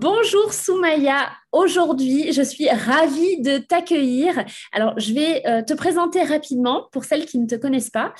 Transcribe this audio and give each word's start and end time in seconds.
Bonjour 0.00 0.52
Soumaya, 0.54 1.28
aujourd'hui 1.50 2.32
je 2.32 2.42
suis 2.42 2.68
ravie 2.68 3.42
de 3.42 3.58
t'accueillir. 3.58 4.44
Alors 4.70 4.96
je 4.96 5.12
vais 5.12 5.44
euh, 5.44 5.60
te 5.62 5.72
présenter 5.72 6.22
rapidement 6.22 6.86
pour 6.92 7.02
celles 7.02 7.26
qui 7.26 7.36
ne 7.36 7.48
te 7.48 7.56
connaissent 7.56 7.90
pas. 7.90 8.14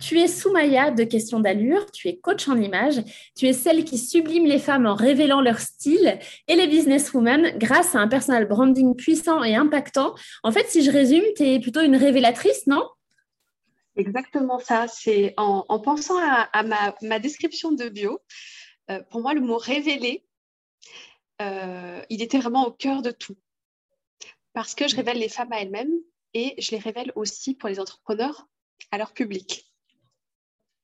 Tu 0.00 0.18
es 0.18 0.26
Soumaya 0.26 0.90
de 0.90 1.04
Question 1.04 1.38
d'allure, 1.38 1.88
tu 1.92 2.08
es 2.08 2.16
coach 2.16 2.48
en 2.48 2.60
image, 2.60 2.96
tu 3.36 3.46
es 3.46 3.52
celle 3.52 3.84
qui 3.84 3.96
sublime 3.96 4.44
les 4.44 4.58
femmes 4.58 4.86
en 4.86 4.96
révélant 4.96 5.40
leur 5.40 5.60
style 5.60 6.18
et 6.48 6.56
les 6.56 6.66
businesswomen 6.66 7.56
grâce 7.58 7.94
à 7.94 8.00
un 8.00 8.08
personal 8.08 8.48
branding 8.48 8.96
puissant 8.96 9.44
et 9.44 9.54
impactant. 9.54 10.16
En 10.42 10.50
fait, 10.50 10.66
si 10.68 10.82
je 10.82 10.90
résume, 10.90 11.22
tu 11.36 11.44
es 11.44 11.60
plutôt 11.60 11.82
une 11.82 11.94
révélatrice, 11.94 12.66
non? 12.66 12.82
Exactement 13.94 14.58
ça, 14.58 14.88
c'est 14.88 15.34
en, 15.36 15.78
pensant 15.78 16.18
à, 16.18 16.64
ma, 17.02 17.18
description 17.20 17.70
de 17.70 17.88
bio. 17.88 18.18
Euh, 18.90 18.98
pour 19.10 19.20
moi, 19.20 19.32
le 19.32 19.40
mot 19.40 19.58
révéler, 19.58 20.24
euh, 21.40 22.02
il 22.10 22.22
était 22.22 22.38
vraiment 22.38 22.66
au 22.66 22.70
cœur 22.70 23.02
de 23.02 23.10
tout. 23.10 23.36
Parce 24.52 24.74
que 24.74 24.88
je 24.88 24.96
révèle 24.96 25.18
les 25.18 25.28
femmes 25.28 25.52
à 25.52 25.60
elles-mêmes 25.60 25.92
et 26.34 26.54
je 26.58 26.72
les 26.72 26.78
révèle 26.78 27.12
aussi 27.14 27.54
pour 27.54 27.68
les 27.68 27.80
entrepreneurs 27.80 28.46
à 28.90 28.98
leur 28.98 29.12
public. 29.12 29.66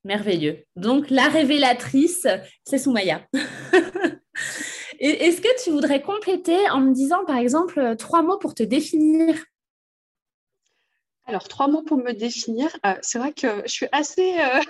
Merveilleux. 0.05 0.65
Donc, 0.77 1.11
la 1.11 1.29
révélatrice, 1.29 2.29
c'est 2.65 2.79
Soumaya. 2.79 3.27
Est-ce 4.99 5.41
que 5.41 5.65
tu 5.65 5.71
voudrais 5.71 6.01
compléter 6.01 6.71
en 6.71 6.81
me 6.81 6.95
disant, 6.95 7.25
par 7.25 7.37
exemple, 7.37 7.97
trois 7.97 8.23
mots 8.23 8.39
pour 8.39 8.55
te 8.55 8.63
définir? 8.63 9.37
Alors, 11.25 11.49
trois 11.49 11.67
mots 11.67 11.83
pour 11.83 11.99
me 11.99 12.13
définir. 12.13 12.69
Euh, 12.87 12.95
c'est 13.03 13.19
vrai 13.19 13.33
que 13.33 13.63
je 13.65 13.73
suis 13.73 13.89
assez... 13.93 14.39
Euh, 14.39 14.61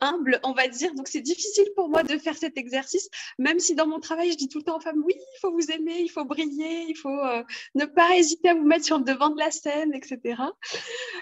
humble, 0.00 0.40
on 0.42 0.52
va 0.52 0.68
dire. 0.68 0.94
Donc, 0.94 1.08
c'est 1.08 1.20
difficile 1.20 1.66
pour 1.76 1.88
moi 1.88 2.02
de 2.02 2.18
faire 2.18 2.36
cet 2.36 2.58
exercice, 2.58 3.08
même 3.38 3.58
si 3.58 3.74
dans 3.74 3.86
mon 3.86 4.00
travail, 4.00 4.32
je 4.32 4.36
dis 4.36 4.48
tout 4.48 4.58
le 4.58 4.64
temps 4.64 4.76
aux 4.76 4.80
femmes, 4.80 5.02
oui, 5.04 5.14
il 5.16 5.40
faut 5.40 5.52
vous 5.52 5.70
aimer, 5.70 5.98
il 6.00 6.08
faut 6.08 6.24
briller, 6.24 6.86
il 6.88 6.96
faut 6.96 7.08
euh, 7.08 7.42
ne 7.74 7.84
pas 7.84 8.16
hésiter 8.16 8.50
à 8.50 8.54
vous 8.54 8.64
mettre 8.64 8.84
sur 8.84 8.98
le 8.98 9.04
devant 9.04 9.30
de 9.30 9.38
la 9.38 9.50
scène, 9.50 9.94
etc. 9.94 10.42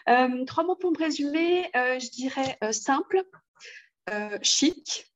Euh, 0.09 0.45
trois 0.45 0.65
mots 0.65 0.77
pour 0.77 0.93
me 0.93 0.99
résumer, 0.99 1.71
euh, 1.77 1.99
je 1.99 2.11
dirais 2.11 2.59
simple, 2.73 3.23
chic 4.43 5.07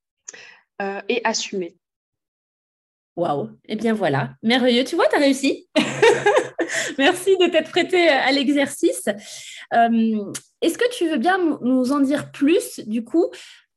et 1.08 1.20
assumé. 1.25 1.77
Waouh, 3.17 3.47
et 3.64 3.73
eh 3.73 3.77
bien 3.77 3.95
voilà, 3.95 4.34
merveilleux. 4.42 4.84
Tu 4.84 4.95
vois, 4.95 5.08
tu 5.08 5.17
as 5.17 5.20
réussi. 5.20 5.69
Merci 6.98 7.36
de 7.39 7.51
t'être 7.51 7.70
prêté 7.70 8.08
à 8.08 8.30
l'exercice. 8.30 9.08
Est-ce 10.67 10.78
que 10.78 10.91
tu 10.92 11.08
veux 11.08 11.18
bien 11.18 11.39
nous 11.61 11.92
en 11.92 12.01
dire 12.01 12.33
plus, 12.33 12.80
du 12.89 13.05
coup, 13.05 13.27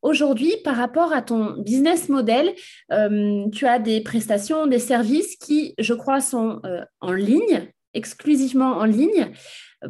aujourd'hui, 0.02 0.58
par 0.63 0.75
rapport 0.75 1.13
à 1.13 1.22
ton 1.22 1.52
business 1.62 2.09
model? 2.09 2.56
Euh, 2.91 3.47
Tu 3.52 3.68
as 3.68 3.78
des 3.78 4.02
prestations, 4.02 4.66
des 4.66 4.80
services 4.80 5.36
qui, 5.36 5.75
je 5.78 5.94
crois, 5.94 6.19
sont 6.19 6.59
euh, 6.66 6.84
en 7.00 7.12
ligne, 7.12 7.72
exclusivement 7.94 8.72
en 8.72 8.86
ligne. 8.86 9.31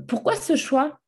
Pourquoi 0.09 0.35
ce 0.35 0.57
choix? 0.57 0.99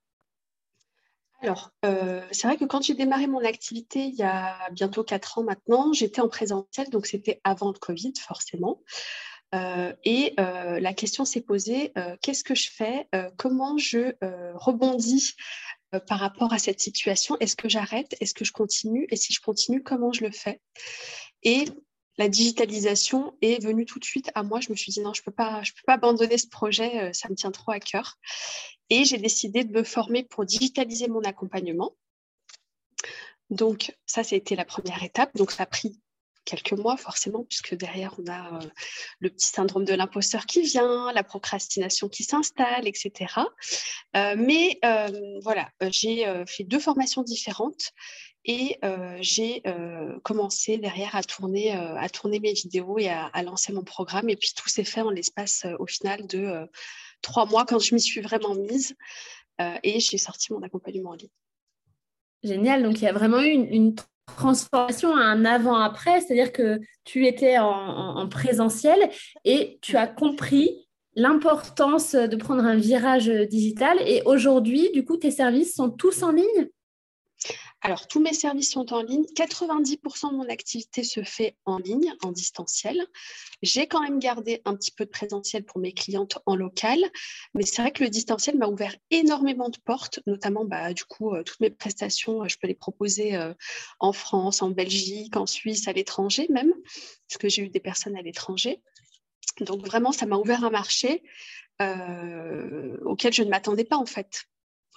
Alors, 1.42 1.72
euh, 1.84 2.22
c'est 2.32 2.48
vrai 2.48 2.56
que 2.56 2.64
quand 2.64 2.82
j'ai 2.82 2.94
démarré 2.94 3.28
mon 3.28 3.44
activité 3.44 4.00
il 4.00 4.16
y 4.16 4.24
a 4.24 4.56
bientôt 4.72 5.04
quatre 5.04 5.40
ans 5.40 5.44
maintenant, 5.44 5.92
j'étais 5.92 6.22
en 6.22 6.30
présentiel, 6.30 6.90
donc 6.90 7.06
c'était 7.06 7.42
avant 7.44 7.74
le 7.74 7.80
Covid, 7.80 8.14
forcément. 8.18 8.82
et 10.06 10.36
la 10.38 10.94
question 10.94 11.26
s'est 11.26 11.42
posée, 11.42 11.92
qu'est-ce 12.22 12.46
que 12.46 12.56
je 12.56 12.70
fais? 12.72 13.10
Comment 13.36 13.78
je 13.78 14.14
rebondis 14.54 15.36
par 16.00 16.20
rapport 16.20 16.54
à 16.54 16.60
cette 16.60 16.80
situation 16.80 17.38
Est-ce 17.40 17.56
que 17.56 17.70
j'arrête? 17.70 18.16
Est-ce 18.22 18.34
que 18.34 18.46
je 18.46 18.52
continue? 18.52 19.08
Et 19.10 19.16
si 19.16 19.34
je 19.34 19.42
continue, 19.42 19.84
comment 19.84 20.12
je 20.12 20.24
le 20.24 20.32
fais? 20.32 20.62
Et 21.44 21.66
la 22.18 22.30
digitalisation 22.30 23.36
est 23.42 23.64
venue 23.64 23.86
tout 23.86 24.00
de 24.00 24.06
suite 24.06 24.32
à 24.36 24.44
moi. 24.44 24.60
Je 24.60 24.70
me 24.70 24.76
suis 24.76 24.92
dit 24.92 25.02
non, 25.02 25.14
je 25.14 25.22
ne 25.22 25.26
peux, 25.26 25.32
pas, 25.32 25.62
peux 25.62 25.84
pas 25.86 25.94
abandonner 25.94 26.38
ce 26.38 26.48
projet, 26.48 27.02
euh, 27.02 27.14
ça 27.14 27.30
me 27.30 27.36
tient 27.36 27.52
trop 27.52 27.72
à 27.72 27.80
cœur. 27.80 28.18
Et 28.90 29.06
j'ai 29.06 29.18
décidé 29.18 29.64
de 29.64 29.74
me 29.74 29.84
former 29.84 30.24
pour 30.24 30.46
digitaliser 30.46 31.08
mon 31.08 31.22
accompagnement. 31.22 31.96
Donc 33.50 33.96
ça, 34.06 34.22
été 34.22 34.56
la 34.56 34.66
première 34.66 35.04
étape. 35.04 35.36
Donc 35.36 35.52
ça 35.52 35.64
a 35.64 35.66
pris 35.66 36.00
quelques 36.46 36.74
mois 36.74 36.98
forcément, 36.98 37.44
puisque 37.44 37.76
derrière, 37.76 38.16
on 38.20 38.28
a 38.30 38.56
euh, 38.56 38.68
le 39.20 39.30
petit 39.30 39.48
syndrome 39.48 39.86
de 39.86 39.94
l'imposteur 39.94 40.46
qui 40.46 40.62
vient, 40.62 41.12
la 41.14 41.24
procrastination 41.24 42.10
qui 42.10 42.24
s'installe, 42.24 42.88
etc. 42.88 43.34
Euh, 44.16 44.36
mais 44.38 44.80
euh, 44.84 45.40
voilà, 45.44 45.70
j'ai 45.90 46.26
fait 46.48 46.64
deux 46.64 46.80
formations 46.80 47.24
différentes 47.24 47.92
et 48.44 48.80
j'ai 49.20 49.62
commencé 50.24 50.78
derrière 50.80 51.16
à 51.16 51.22
tourner, 51.22 51.74
à 51.74 52.10
tourner 52.10 52.40
mes 52.40 52.54
vidéos 52.54 52.98
et 52.98 53.08
à, 53.10 53.44
lancer 53.44 53.72
mon 53.72 53.84
programme. 53.84 54.30
Et 54.30 54.36
puis 54.36 54.52
tout 54.56 54.68
s'est 54.68 54.84
fait 54.84 55.02
en 55.02 55.12
l'espace 55.12 55.66
au 55.78 55.86
final 55.86 56.26
de 56.26 56.68
trois 57.22 57.46
mois 57.46 57.66
quand 57.66 57.80
je 57.80 57.94
m'y 57.94 58.02
suis 58.02 58.22
vraiment 58.22 58.56
mise 58.56 58.96
et 59.84 60.00
j'ai 60.00 60.18
sorti 60.18 60.54
mon 60.54 60.64
accompagnement 60.64 61.12
en 61.12 61.16
ligne. 61.16 61.30
Génial, 62.44 62.82
donc 62.82 62.98
il 62.98 63.04
y 63.04 63.08
a 63.08 63.14
vraiment 63.14 63.42
eu 63.42 63.52
une 63.52 63.94
transformation 64.36 65.16
à 65.16 65.22
un 65.22 65.46
avant-après, 65.46 66.22
c'est-à-dire 66.22 66.52
que 66.52 66.80
tu 67.04 67.26
étais 67.26 67.58
en, 67.58 68.28
présentiel 68.30 69.10
et 69.44 69.80
tu 69.82 69.98
as 69.98 70.08
compris 70.08 70.88
l'importance 71.16 72.14
de 72.16 72.36
prendre 72.36 72.64
un 72.64 72.76
virage 72.76 73.28
digital. 73.28 73.98
Et 74.06 74.22
aujourd'hui, 74.26 74.92
du 74.94 75.04
coup, 75.04 75.18
tes 75.18 75.32
services 75.32 75.76
sont 75.76 75.90
tous 75.90 76.24
en 76.24 76.32
ligne? 76.32 76.70
Alors, 77.84 78.08
tous 78.08 78.20
mes 78.20 78.34
services 78.34 78.72
sont 78.72 78.94
en 78.94 79.02
ligne. 79.02 79.26
90% 79.36 80.32
de 80.32 80.36
mon 80.36 80.48
activité 80.50 81.04
se 81.04 81.24
fait 81.24 81.56
en 81.66 81.80
ligne, 81.80 82.14
en 82.22 82.32
distanciel. 82.32 83.08
J'ai 83.64 83.88
quand 83.88 84.02
même 84.02 84.20
gardé 84.20 84.62
un 84.66 84.76
petit 84.76 84.92
peu 84.92 85.04
de 85.04 85.10
présentiel 85.10 85.66
pour 85.66 85.80
mes 85.80 85.92
clientes 85.92 86.38
en 86.46 86.56
local, 86.56 87.00
mais 87.56 87.64
c'est 87.64 87.82
vrai 87.82 87.92
que 87.92 88.04
le 88.04 88.12
distanciel 88.12 88.56
m'a 88.58 88.68
ouvert 88.68 88.96
énormément 89.10 89.70
de 89.70 89.80
portes, 89.80 90.20
notamment 90.28 90.64
bah, 90.64 90.94
du 90.94 91.06
coup, 91.06 91.34
euh, 91.34 91.42
toutes 91.42 91.60
mes 91.60 91.72
prestations, 91.72 92.44
euh, 92.44 92.48
je 92.48 92.58
peux 92.62 92.68
les 92.68 92.76
proposer 92.76 93.36
euh, 93.36 93.54
en 94.00 94.14
France, 94.14 94.62
en 94.62 94.70
Belgique, 94.70 95.36
en 95.36 95.48
Suisse, 95.48 95.88
à 95.88 95.94
l'étranger 95.94 96.46
même, 96.50 96.74
puisque 97.28 97.48
j'ai 97.48 97.64
eu 97.64 97.70
des 97.70 97.80
personnes 97.80 98.16
à 98.16 98.22
l'étranger. 98.22 98.80
Donc 99.60 99.84
vraiment, 99.84 100.12
ça 100.12 100.28
m'a 100.28 100.38
ouvert 100.38 100.64
un 100.64 100.70
marché 100.70 101.24
auquel 103.06 103.34
je 103.34 103.42
ne 103.42 103.50
m'attendais 103.50 103.86
pas 103.86 103.98
en 103.98 104.06
fait 104.06 104.44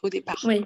au 0.02 0.10
départ. 0.10 0.44
Oui, 0.46 0.62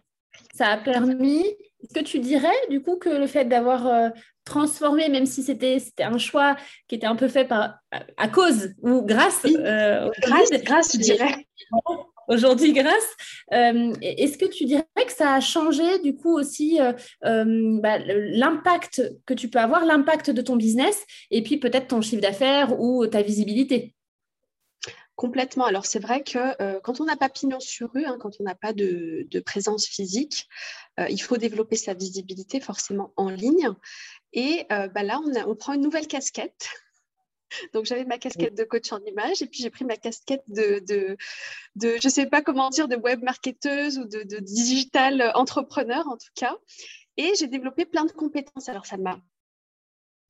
ça 0.54 0.68
a 0.68 0.76
permis 0.76 1.44
est-ce 1.82 1.94
que 1.94 2.04
tu 2.04 2.18
dirais 2.18 2.48
du 2.70 2.82
coup 2.82 2.96
que 2.96 3.08
le 3.08 3.26
fait 3.26 3.44
d'avoir 3.44 3.86
euh, 3.86 4.08
transformé, 4.44 5.08
même 5.08 5.26
si 5.26 5.42
c'était 5.42 5.78
un 6.00 6.18
choix 6.18 6.56
qui 6.88 6.96
était 6.96 7.06
un 7.06 7.14
peu 7.14 7.28
fait 7.28 7.44
par, 7.44 7.78
à 8.16 8.28
cause 8.28 8.70
ou 8.82 9.02
grâce, 9.02 9.44
euh, 9.44 10.10
grâce, 10.22 10.50
grâce, 10.64 10.92
je 10.94 10.98
dirais. 10.98 11.46
Aujourd'hui, 12.28 12.74
grâce. 12.74 13.16
Euh, 13.54 13.94
est-ce 14.02 14.36
que 14.36 14.44
tu 14.44 14.66
dirais 14.66 14.84
que 14.94 15.12
ça 15.12 15.32
a 15.32 15.40
changé 15.40 15.98
du 16.00 16.14
coup 16.14 16.38
aussi 16.38 16.78
bah, 17.22 17.98
l'impact 17.98 19.02
que 19.24 19.32
tu 19.32 19.48
peux 19.48 19.58
avoir, 19.58 19.86
l'impact 19.86 20.30
de 20.30 20.42
ton 20.42 20.56
business 20.56 21.06
et 21.30 21.42
puis 21.42 21.56
peut-être 21.56 21.88
ton 21.88 22.02
chiffre 22.02 22.20
d'affaires 22.20 22.78
ou 22.78 23.06
ta 23.06 23.22
visibilité? 23.22 23.94
Complètement. 25.18 25.64
Alors 25.64 25.84
c'est 25.84 25.98
vrai 25.98 26.22
que 26.22 26.38
euh, 26.62 26.78
quand 26.78 27.00
on 27.00 27.04
n'a 27.04 27.16
pas 27.16 27.28
pignon 27.28 27.58
sur 27.58 27.90
rue, 27.92 28.04
hein, 28.04 28.18
quand 28.20 28.30
on 28.38 28.44
n'a 28.44 28.54
pas 28.54 28.72
de, 28.72 29.26
présence 29.44 29.84
physique, 29.84 30.48
euh, 31.00 31.08
il 31.10 31.20
faut 31.20 31.36
développer 31.36 31.74
sa 31.74 31.92
visibilité 31.92 32.60
forcément 32.60 33.12
en 33.16 33.28
ligne. 33.28 33.68
Et 34.32 34.64
euh, 34.70 34.86
bah 34.86 35.02
là, 35.02 35.20
on, 35.44 35.56
prend 35.56 35.72
une 35.72 35.80
nouvelle 35.80 36.06
casquette. 36.06 36.70
Donc 37.74 37.84
j'avais 37.86 38.04
ma 38.04 38.18
casquette 38.18 38.56
de 38.56 38.62
coach 38.62 38.92
en 38.92 39.00
image 39.06 39.42
et 39.42 39.46
puis 39.46 39.60
j'ai 39.60 39.70
pris 39.70 39.84
ma 39.84 39.96
casquette 39.96 40.44
de, 40.46 41.16
je 41.74 42.06
ne 42.06 42.08
sais 42.08 42.26
pas 42.26 42.40
comment 42.40 42.70
dire, 42.70 42.86
de 42.86 42.94
web 42.94 43.20
marketeuse 43.24 43.98
ou 43.98 44.04
de, 44.04 44.22
de 44.22 44.38
digital 44.38 45.32
entrepreneur 45.34 46.06
en 46.06 46.16
tout 46.16 46.30
cas. 46.36 46.56
Et 47.16 47.32
j'ai 47.36 47.48
développé 47.48 47.86
plein 47.86 48.04
de 48.04 48.12
compétences. 48.12 48.68
Alors 48.68 48.86
ça 48.86 48.98
m'a 48.98 49.18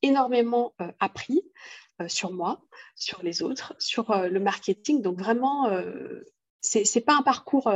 énormément 0.01 0.73
appris 0.99 1.43
sur 2.07 2.33
moi, 2.33 2.61
sur 2.95 3.23
les 3.23 3.43
autres, 3.43 3.75
sur 3.79 4.15
le 4.15 4.41
marketing. 4.41 5.03
Donc 5.03 5.19
vraiment, 5.19 5.71
c'est 6.61 6.85
n'est 6.95 7.03
pas 7.03 7.17
un 7.17 7.23
parcours 7.23 7.73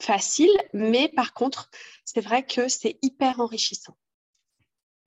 facile, 0.00 0.50
mais 0.72 1.08
par 1.14 1.32
contre, 1.32 1.70
c'est 2.04 2.20
vrai 2.20 2.44
que 2.44 2.68
c'est 2.68 2.98
hyper 3.02 3.40
enrichissant. 3.40 3.96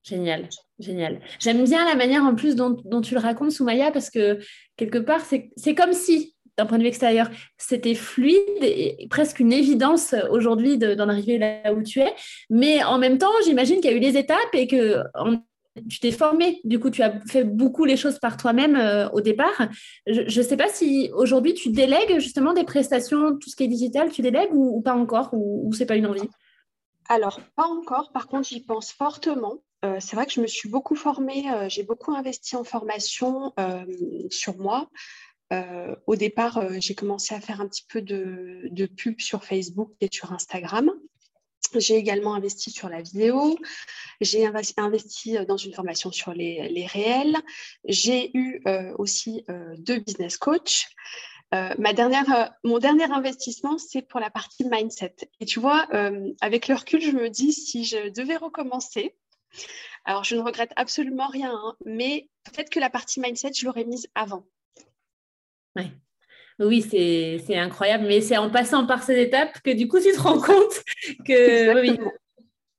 Génial, 0.02 0.48
génial. 0.78 1.20
J'aime 1.40 1.64
bien 1.64 1.84
la 1.84 1.96
manière 1.96 2.22
en 2.22 2.34
plus 2.34 2.54
dont, 2.54 2.76
tu 3.02 3.14
le 3.14 3.20
racontes, 3.20 3.50
Soumaya, 3.50 3.90
parce 3.90 4.08
que 4.08 4.38
quelque 4.76 4.98
part, 4.98 5.20
c'est 5.24 5.74
comme 5.74 5.92
si, 5.92 6.36
d'un 6.56 6.64
point 6.64 6.78
de 6.78 6.84
vue 6.84 6.88
extérieur, 6.88 7.28
c'était 7.58 7.96
fluide 7.96 8.62
et 8.62 9.08
presque 9.10 9.40
une 9.40 9.52
évidence 9.52 10.14
aujourd'hui 10.30 10.78
d'en 10.78 11.08
arriver 11.08 11.38
là 11.38 11.74
où 11.74 11.82
tu 11.82 12.00
es. 12.00 12.14
Mais 12.50 12.84
en 12.84 12.98
même 12.98 13.18
temps, 13.18 13.32
j'imagine 13.44 13.80
qu'il 13.80 13.90
y 13.90 13.94
a 13.94 13.96
eu 13.96 14.00
des 14.00 14.16
étapes 14.16 14.54
et 14.54 14.68
que 14.68 15.02
tu 15.88 16.00
t'es 16.00 16.12
formé. 16.12 16.60
Du 16.64 16.78
coup, 16.78 16.90
tu 16.90 17.02
as 17.02 17.20
fait 17.26 17.44
beaucoup 17.44 17.84
les 17.84 17.96
choses 17.96 18.18
par 18.18 18.36
toi-même 18.36 18.76
euh, 18.76 19.08
au 19.10 19.20
départ. 19.20 19.68
Je 20.06 20.22
ne 20.22 20.44
sais 20.44 20.56
pas 20.56 20.68
si 20.68 21.10
aujourd'hui 21.14 21.54
tu 21.54 21.70
délègues 21.70 22.18
justement 22.18 22.52
des 22.52 22.64
prestations, 22.64 23.36
tout 23.36 23.48
ce 23.48 23.56
qui 23.56 23.64
est 23.64 23.68
digital, 23.68 24.10
tu 24.10 24.22
délègues 24.22 24.52
ou, 24.52 24.80
pas 24.80 24.94
encore, 24.94 25.30
ou, 25.32 25.72
c'est 25.72 25.86
pas 25.86 25.96
une 25.96 26.06
envie? 26.06 26.28
Alors, 27.08 27.40
pas 27.54 27.66
encore. 27.66 28.10
Par 28.12 28.26
contre, 28.26 28.48
j'y 28.48 28.60
pense 28.60 28.92
fortement. 28.92 29.62
Euh, 29.84 29.98
c'est 30.00 30.16
vrai 30.16 30.26
que 30.26 30.32
je 30.32 30.40
me 30.40 30.46
suis 30.46 30.68
beaucoup 30.68 30.96
formée, 30.96 31.44
euh, 31.52 31.68
j'ai 31.68 31.82
beaucoup 31.82 32.12
investi 32.12 32.56
en 32.56 32.64
formation 32.64 33.52
sur 34.30 34.56
moi. 34.56 34.88
au 36.06 36.16
départ, 36.16 36.60
j'ai 36.80 36.94
commencé 36.94 37.34
à 37.34 37.40
faire 37.40 37.60
un 37.60 37.68
petit 37.68 37.84
peu 37.88 38.02
de, 38.02 38.86
pub 38.96 39.20
sur 39.20 39.44
Facebook 39.44 39.90
et 40.00 40.08
sur 40.10 40.32
Instagram. 40.32 40.90
J'ai 41.74 41.96
également 41.96 42.34
investi 42.34 42.70
sur 42.70 42.88
la 42.88 43.02
vidéo. 43.02 43.58
J'ai 44.20 44.46
investi 44.46 45.36
dans 45.46 45.56
une 45.56 45.74
formation 45.74 46.10
sur 46.12 46.32
les, 46.32 46.86
réels. 46.86 47.36
J'ai 47.84 48.30
eu 48.36 48.62
aussi 48.98 49.44
deux 49.78 49.98
business 49.98 50.36
coachs. 50.38 50.86
ma 51.52 51.92
dernière, 51.92 52.54
mon 52.64 52.78
dernier 52.78 53.10
investissement, 53.10 53.78
c'est 53.78 54.02
pour 54.02 54.20
la 54.20 54.30
partie 54.30 54.64
mindset. 54.64 55.16
Et 55.40 55.46
tu 55.46 55.60
vois, 55.60 55.86
avec 56.40 56.68
le 56.68 56.74
recul, 56.74 57.00
je 57.00 57.10
me 57.10 57.28
dis 57.28 57.52
si 57.52 57.84
je 57.84 58.08
devais 58.08 58.36
recommencer, 58.36 59.14
alors, 60.04 60.22
je 60.22 60.36
ne 60.36 60.40
regrette 60.40 60.72
absolument 60.76 61.26
rien, 61.26 61.52
hein, 61.52 61.76
mais 61.84 62.28
peut-être 62.44 62.70
que 62.70 62.78
la 62.78 62.90
partie 62.90 63.20
mindset, 63.20 63.52
je 63.54 63.66
l'aurais 63.66 63.84
mise 63.84 64.08
avant. 64.14 64.46
Oui, 65.74 65.90
c'est 66.58 67.56
incroyable, 67.56 68.04
mais 68.06 68.20
c'est 68.20 68.36
en 68.36 68.50
passant 68.50 68.86
par 68.86 69.02
ces 69.02 69.20
étapes 69.20 69.60
que 69.62 69.70
du 69.70 69.88
coup, 69.88 70.00
tu 70.00 70.12
te 70.12 70.20
rends 70.20 70.40
compte 70.40 70.82
que 71.26 71.98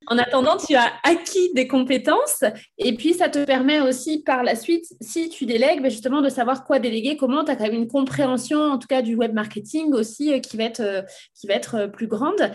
En 0.10 0.18
attendant, 0.18 0.56
tu 0.56 0.74
as 0.74 0.94
acquis 1.04 1.52
des 1.54 1.68
compétences 1.68 2.46
et 2.78 2.96
puis 2.96 3.14
ça 3.14 3.28
te 3.28 3.44
permet 3.44 3.82
aussi 3.82 4.24
par 4.24 4.42
la 4.42 4.56
suite, 4.56 4.86
si 5.02 5.28
tu 5.28 5.46
délègues, 5.46 5.82
ben, 5.82 5.92
justement 5.92 6.22
de 6.22 6.30
savoir 6.30 6.64
quoi 6.64 6.80
déléguer, 6.80 7.18
comment. 7.18 7.44
Tu 7.44 7.52
as 7.52 7.58
quand 7.58 7.66
même 7.66 7.74
une 7.74 7.90
compréhension 7.90 8.60
en 8.60 8.78
tout 8.78 8.88
cas 8.88 9.02
du 9.02 9.16
web 9.16 9.34
marketing 9.34 9.94
aussi 9.94 10.34
euh, 10.34 10.40
qui 10.40 10.56
va 10.56 10.64
être, 10.64 10.80
euh, 10.80 11.02
qui 11.36 11.48
va 11.48 11.56
être 11.56 11.76
euh, 11.76 11.88
plus 11.88 12.08
grande. 12.08 12.52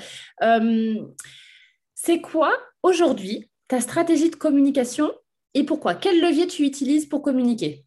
c'est 1.95 2.21
quoi 2.21 2.53
aujourd'hui 2.83 3.51
ta 3.69 3.81
stratégie 3.81 4.31
de 4.31 4.37
communication 4.37 5.13
et 5.55 5.65
pourquoi? 5.65 5.95
Quel 5.95 6.21
levier 6.21 6.47
tu 6.47 6.65
utilises 6.65 7.07
pour 7.07 7.21
communiquer? 7.21 7.85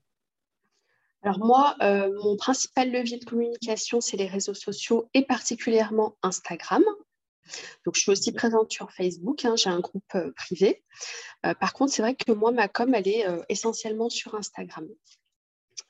Alors 1.25 1.39
moi, 1.39 1.75
euh, 1.81 2.11
mon 2.23 2.37
principal 2.37 2.91
levier 2.91 3.17
de 3.17 3.25
communication, 3.25 3.99
c'est 3.99 4.15
les 4.15 4.27
réseaux 4.27 4.53
sociaux 4.53 5.09
et 5.15 5.23
particulièrement 5.23 6.15
Instagram. 6.21 6.83
Donc, 7.83 7.95
je 7.95 8.01
suis 8.01 8.11
aussi 8.11 8.31
présente 8.31 8.71
sur 8.71 8.91
Facebook, 8.91 9.43
hein, 9.43 9.55
j'ai 9.55 9.71
un 9.71 9.79
groupe 9.79 10.03
euh, 10.13 10.31
privé. 10.35 10.83
Euh, 11.43 11.55
par 11.55 11.73
contre, 11.73 11.91
c'est 11.93 12.03
vrai 12.03 12.13
que 12.13 12.31
moi, 12.31 12.51
ma 12.51 12.67
com, 12.67 12.93
elle 12.93 13.07
est 13.07 13.25
essentiellement 13.49 14.07
sur 14.09 14.35
Instagram. 14.35 14.87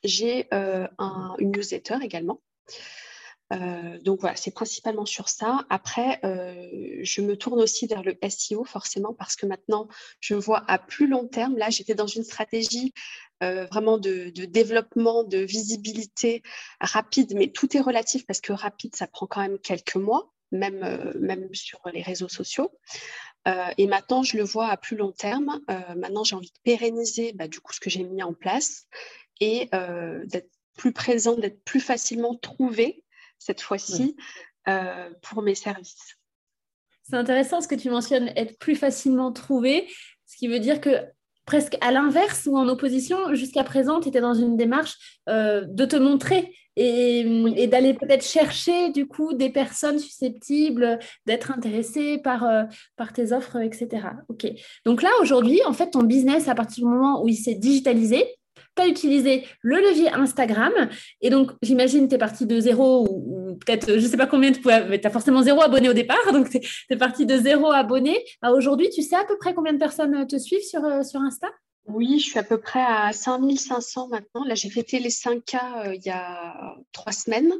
J'ai 0.05 0.47
une 0.51 1.51
newsletter 1.51 1.97
également. 2.01 2.39
Donc 3.51 4.21
voilà, 4.21 4.35
c'est 4.35 4.51
principalement 4.51 5.05
sur 5.05 5.29
ça. 5.29 5.65
Après, 5.69 6.19
je 6.23 7.21
me 7.21 7.37
tourne 7.37 7.61
aussi 7.61 7.85
vers 7.87 8.03
le 8.03 8.17
SEO 8.27 8.63
forcément 8.63 9.13
parce 9.13 9.35
que 9.35 9.45
maintenant, 9.45 9.87
je 10.19 10.33
vois 10.33 10.63
à 10.67 10.79
plus 10.79 11.07
long 11.07 11.27
terme. 11.27 11.57
Là, 11.57 11.69
j'étais 11.69 11.95
dans 11.95 12.07
une 12.07 12.23
stratégie 12.23 12.93
vraiment 13.41 13.97
de, 13.97 14.29
développement, 14.45 15.23
de 15.23 15.37
visibilité 15.37 16.41
rapide, 16.81 17.33
mais 17.35 17.47
tout 17.47 17.75
est 17.77 17.81
relatif 17.81 18.25
parce 18.25 18.41
que 18.41 18.53
rapide, 18.53 18.95
ça 18.95 19.07
prend 19.07 19.27
quand 19.27 19.41
même 19.41 19.59
quelques 19.59 19.95
mois, 19.95 20.33
même, 20.51 21.13
même 21.19 21.53
sur 21.53 21.79
les 21.93 22.01
réseaux 22.01 22.29
sociaux. 22.29 22.71
et 23.77 23.85
maintenant, 23.85 24.23
je 24.23 24.37
le 24.37 24.43
vois 24.43 24.69
à 24.69 24.77
plus 24.77 24.97
long 24.97 25.11
terme. 25.11 25.61
maintenant, 25.95 26.23
j'ai 26.23 26.35
envie 26.35 26.51
de 26.51 26.59
pérenniser 26.63 27.33
bah, 27.33 27.47
du 27.47 27.59
coup 27.59 27.73
ce 27.73 27.79
que 27.79 27.91
j'ai 27.91 28.03
mis 28.03 28.23
en 28.23 28.33
place 28.33 28.87
et 29.39 29.69
d'être 30.25 30.49
plus 30.75 30.91
présent, 30.91 31.35
d'être 31.35 31.63
plus 31.63 31.79
facilement 31.79 32.35
trouvé 32.35 33.04
cette 33.45 33.61
fois-ci 33.61 34.15
euh, 34.67 35.09
pour 35.21 35.43
mes 35.43 35.53
services. 35.53 36.17
C'est 37.03 37.15
intéressant 37.15 37.61
ce 37.61 37.67
que 37.67 37.75
tu 37.75 37.91
mentionnes, 37.91 38.31
être 38.35 38.57
plus 38.57 38.75
facilement 38.75 39.31
trouvé, 39.31 39.87
ce 40.25 40.37
qui 40.37 40.47
veut 40.47 40.59
dire 40.59 40.81
que 40.81 40.89
presque 41.45 41.77
à 41.81 41.91
l'inverse 41.91 42.47
ou 42.47 42.57
en 42.57 42.67
opposition, 42.67 43.35
jusqu'à 43.35 43.63
présent, 43.63 43.99
tu 43.99 44.09
étais 44.09 44.21
dans 44.21 44.33
une 44.33 44.57
démarche 44.57 45.21
euh, 45.29 45.63
de 45.67 45.85
te 45.85 45.95
montrer 45.95 46.51
et, 46.75 47.67
d'aller 47.67 47.93
peut-être 47.93 48.25
chercher 48.25 48.89
du 48.89 49.07
coup 49.07 49.33
des 49.33 49.51
personnes 49.51 49.99
susceptibles 49.99 50.97
d'être 51.27 51.51
intéressées 51.51 52.17
par, 52.17 52.43
euh, 52.43 52.63
par 52.95 53.13
tes 53.13 53.31
offres, 53.31 53.57
etc. 53.57 54.07
Ok. 54.27 54.47
Donc 54.83 55.03
là, 55.03 55.09
aujourd'hui, 55.21 55.61
en 55.67 55.73
fait, 55.73 55.91
ton 55.91 56.01
business, 56.01 56.47
à 56.47 56.55
partir 56.55 56.83
du 56.83 56.89
moment 56.89 57.23
où 57.23 57.27
il 57.27 57.37
s'est 57.37 57.53
digitalisé, 57.53 58.25
tu 58.75 58.81
as 58.81 58.87
utilisé 58.87 59.45
le 59.61 59.77
levier 59.77 60.09
Instagram. 60.11 60.73
Et 61.21 61.29
donc, 61.29 61.51
j'imagine, 61.61 62.07
tu 62.07 62.15
es 62.15 62.17
parti 62.17 62.45
de 62.45 62.59
zéro 62.59 63.07
ou, 63.09 63.55
peut-être, 63.55 63.87
je 63.87 64.05
ne 64.05 64.07
sais 64.07 64.17
pas 64.17 64.27
combien 64.27 64.51
tu 64.51 64.61
pouvais, 64.61 64.85
mais 64.87 64.99
tu 64.99 65.07
as 65.07 65.11
forcément 65.11 65.41
zéro 65.41 65.61
abonné 65.61 65.89
au 65.89 65.93
départ. 65.93 66.31
Donc, 66.31 66.49
tu 66.49 66.59
es, 66.89 66.97
parti 66.97 67.25
de 67.25 67.37
zéro 67.37 67.71
abonné. 67.71 68.23
Aujourd'hui, 68.43 68.89
tu 68.89 69.01
sais 69.01 69.15
à 69.15 69.25
peu 69.25 69.37
près 69.37 69.53
combien 69.53 69.73
de 69.73 69.79
personnes 69.79 70.27
te 70.27 70.37
suivent 70.37 70.63
sur, 70.63 70.83
euh, 70.83 71.03
sur 71.03 71.21
Insta? 71.21 71.47
Oui, 71.87 72.19
je 72.19 72.25
suis 72.25 72.39
à 72.39 72.43
peu 72.43 72.59
près 72.59 72.81
à 72.81 73.13
5500 73.13 74.07
maintenant. 74.07 74.43
Là, 74.43 74.55
j'ai 74.55 74.69
fêté 74.69 74.99
les 74.99 75.09
5K 75.09 75.87
euh, 75.87 75.95
il 75.95 76.03
y 76.03 76.09
a 76.09 76.75
trois 76.91 77.11
semaines. 77.11 77.53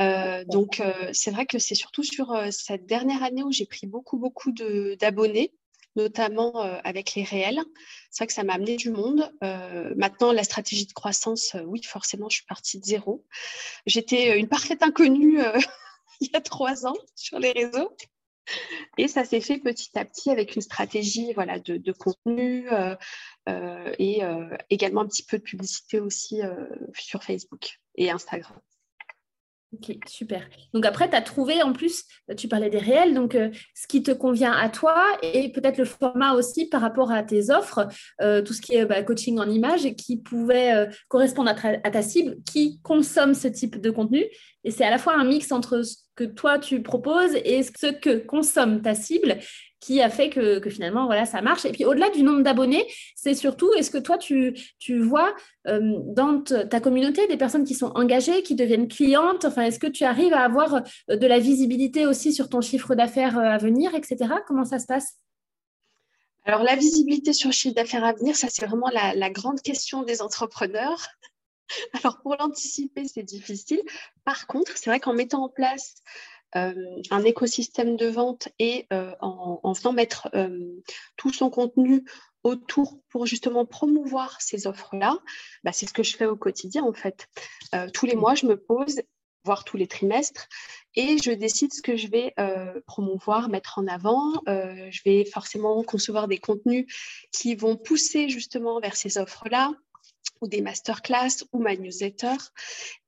Euh, 0.00 0.44
donc, 0.46 0.82
c'est 1.12 1.30
vrai 1.30 1.46
que 1.46 1.58
c'est 1.58 1.76
surtout 1.76 2.02
sur 2.02 2.36
cette 2.50 2.86
dernière 2.86 3.22
année 3.22 3.44
où 3.44 3.52
j'ai 3.52 3.66
pris 3.66 3.86
beaucoup, 3.86 4.18
beaucoup 4.18 4.50
d'abonnés 4.98 5.52
notamment 5.96 6.64
euh, 6.64 6.78
avec 6.84 7.14
les 7.14 7.22
réels. 7.22 7.62
C'est 8.10 8.24
vrai 8.24 8.26
que 8.26 8.32
ça 8.32 8.44
m'a 8.44 8.54
amené 8.54 8.76
du 8.76 8.90
monde. 8.90 9.32
Euh, 9.42 9.92
maintenant, 9.96 10.32
la 10.32 10.44
stratégie 10.44 10.86
de 10.86 10.92
croissance, 10.92 11.54
euh, 11.54 11.62
oui, 11.62 11.82
forcément, 11.82 12.28
je 12.28 12.36
suis 12.36 12.46
partie 12.46 12.78
de 12.78 12.84
zéro. 12.84 13.24
J'étais 13.86 14.38
une 14.38 14.48
parfaite 14.48 14.82
inconnue 14.82 15.38
il 16.20 16.30
y 16.32 16.36
a 16.36 16.40
trois 16.40 16.86
ans 16.86 16.96
sur 17.14 17.38
les 17.38 17.52
réseaux. 17.52 17.96
Et 18.98 19.08
ça 19.08 19.24
s'est 19.24 19.40
fait 19.40 19.58
petit 19.58 19.98
à 19.98 20.04
petit 20.04 20.30
avec 20.30 20.54
une 20.54 20.60
stratégie 20.60 21.32
voilà, 21.32 21.58
de, 21.58 21.92
contenu 21.92 22.68
et 23.46 24.20
également 24.68 25.00
un 25.00 25.06
petit 25.06 25.24
peu 25.24 25.38
de 25.38 25.42
publicité 25.42 25.98
aussi 25.98 26.42
sur 26.92 27.24
Facebook 27.24 27.80
et 27.94 28.10
Instagram. 28.10 28.60
Ok, 29.74 29.96
super. 30.06 30.48
Donc 30.72 30.86
après, 30.86 31.10
tu 31.10 31.16
as 31.16 31.22
trouvé 31.22 31.62
en 31.62 31.72
plus, 31.72 32.04
tu 32.36 32.46
parlais 32.46 32.70
des 32.70 32.78
réels, 32.78 33.12
donc 33.12 33.34
euh, 33.34 33.50
ce 33.74 33.88
qui 33.88 34.02
te 34.02 34.12
convient 34.12 34.52
à 34.52 34.68
toi 34.68 34.94
et 35.22 35.50
peut-être 35.50 35.78
le 35.78 35.84
format 35.84 36.34
aussi 36.34 36.66
par 36.66 36.80
rapport 36.80 37.10
à 37.10 37.22
tes 37.22 37.50
offres, 37.50 37.88
euh, 38.20 38.40
tout 38.42 38.52
ce 38.52 38.60
qui 38.60 38.74
est 38.76 38.86
bah, 38.86 39.02
coaching 39.02 39.38
en 39.38 39.48
images 39.48 39.84
et 39.84 39.96
qui 39.96 40.18
pouvait 40.18 40.74
euh, 40.74 40.86
correspondre 41.08 41.50
à, 41.50 41.90
ta 41.90 42.02
cible 42.02 42.36
qui 42.44 42.78
consomme 42.82 43.34
ce 43.34 43.48
type 43.48 43.80
de 43.80 43.90
contenu. 43.90 44.24
Et 44.62 44.70
c'est 44.70 44.84
à 44.84 44.90
la 44.90 44.98
fois 44.98 45.14
un 45.14 45.24
mix 45.24 45.50
entre 45.50 45.82
ce 45.82 45.96
que 46.14 46.24
toi 46.24 46.58
tu 46.58 46.82
proposes 46.82 47.34
et 47.44 47.62
ce 47.64 47.90
que 47.90 48.18
consomme 48.18 48.80
ta 48.80 48.94
cible 48.94 49.38
qui 49.84 50.00
a 50.00 50.08
fait 50.08 50.30
que, 50.30 50.60
finalement, 50.70 51.04
voilà, 51.04 51.26
ça 51.26 51.42
marche. 51.42 51.66
Et 51.66 51.72
puis 51.72 51.84
au-delà 51.84 52.08
du 52.08 52.22
nombre 52.22 52.42
d'abonnés, 52.42 52.90
c'est 53.14 53.34
surtout, 53.34 53.70
est-ce 53.74 53.90
que 53.90 53.98
toi, 53.98 54.16
tu, 54.16 54.54
tu 54.78 54.98
vois 54.98 55.34
euh, 55.66 55.98
dans 56.06 56.40
ta 56.42 56.80
communauté 56.80 57.26
des 57.26 57.36
personnes 57.36 57.64
qui 57.64 57.74
sont 57.74 57.92
engagées, 57.94 58.42
qui 58.42 58.54
deviennent 58.54 58.88
clientes? 58.88 59.44
Enfin, 59.44 59.62
est-ce 59.62 59.78
que 59.78 59.86
tu 59.86 60.04
arrives 60.04 60.32
à 60.32 60.40
avoir 60.40 60.76
euh, 61.10 61.16
de 61.16 61.26
la 61.26 61.38
visibilité 61.38 62.06
aussi 62.06 62.32
sur 62.32 62.48
ton 62.48 62.62
chiffre 62.62 62.94
d'affaires 62.94 63.38
euh, 63.38 63.42
à 63.42 63.58
venir, 63.58 63.94
etc. 63.94 64.16
Comment 64.46 64.64
ça 64.64 64.78
se 64.78 64.86
passe? 64.86 65.18
Alors, 66.46 66.62
la 66.62 66.76
visibilité 66.76 67.34
sur 67.34 67.50
le 67.50 67.54
chiffre 67.54 67.74
d'affaires 67.74 68.04
à 68.04 68.14
venir, 68.14 68.36
ça, 68.36 68.48
c'est 68.50 68.64
vraiment 68.64 68.88
la, 68.90 69.30
grande 69.30 69.60
question 69.60 70.02
des 70.02 70.22
entrepreneurs. 70.22 71.08
Alors, 72.02 72.22
pour 72.22 72.36
l'anticiper, 72.38 73.04
c'est 73.06 73.22
difficile. 73.22 73.82
Par 74.24 74.46
contre, 74.46 74.72
c'est 74.76 74.88
vrai 74.88 75.00
qu'en 75.00 75.12
mettant 75.12 75.44
en 75.44 75.48
place 75.50 75.96
un 76.54 77.24
écosystème 77.24 77.96
de 77.96 78.06
vente 78.06 78.48
et 78.58 78.86
euh, 78.92 79.12
en, 79.20 79.60
en, 79.62 79.72
venant 79.72 79.92
mettre 79.92 80.28
euh, 80.34 80.80
tout 81.16 81.32
son 81.32 81.50
contenu 81.50 82.04
autour 82.42 83.00
pour 83.08 83.26
justement 83.26 83.64
promouvoir 83.64 84.40
ces 84.40 84.66
offres-là, 84.66 85.18
bah, 85.64 85.72
c'est 85.72 85.86
ce 85.86 85.92
que 85.92 86.02
je 86.02 86.16
fais 86.16 86.26
au 86.26 86.36
quotidien 86.36 86.84
en 86.84 86.92
fait. 86.92 87.26
tous 87.94 88.06
les 88.06 88.16
mois, 88.16 88.34
je 88.34 88.46
me 88.46 88.56
pose, 88.56 89.00
voire 89.44 89.64
tous 89.64 89.78
les 89.78 89.86
trimestres, 89.86 90.46
et 90.94 91.16
je 91.22 91.30
décide 91.30 91.72
ce 91.72 91.80
que 91.80 91.96
je 91.96 92.08
vais 92.08 92.34
promouvoir, 92.86 93.48
mettre 93.48 93.78
en 93.78 93.86
avant. 93.86 94.42
je 94.46 95.00
vais 95.06 95.24
forcément 95.24 95.82
concevoir 95.82 96.28
des 96.28 96.36
contenus 96.36 96.84
qui 97.32 97.54
vont 97.54 97.76
pousser 97.76 98.28
justement 98.28 98.78
vers 98.78 98.94
ces 98.94 99.16
offres-là. 99.16 99.70
Ou 100.40 100.48
des 100.48 100.60
masterclass 100.60 101.44
ou 101.52 101.58
ma 101.58 101.76
newsletter. 101.76 102.36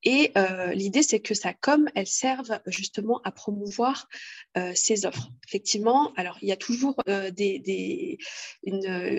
Et 0.03 0.33
euh, 0.37 0.73
l'idée, 0.73 1.03
c'est 1.03 1.21
que 1.21 1.35
ça, 1.35 1.53
comme 1.53 1.89
elles 1.95 2.07
servent 2.07 2.61
justement 2.67 3.21
à 3.25 3.33
promouvoir 3.33 4.09
euh, 4.57 4.73
ces 4.75 5.05
offres. 5.05 5.29
Effectivement, 5.49 6.13
alors 6.17 6.39
il 6.43 6.49
y 6.49 6.53
a 6.53 6.57
toujours 6.57 6.95
euh, 7.09 7.31
des, 7.31 8.19